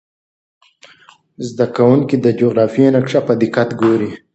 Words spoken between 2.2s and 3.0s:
جغرافیې